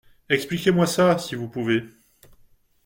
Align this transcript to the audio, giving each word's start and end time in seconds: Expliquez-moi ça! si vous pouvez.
Expliquez-moi 0.29 0.87
ça! 0.87 1.19
si 1.19 1.35
vous 1.35 1.47
pouvez. 1.47 1.83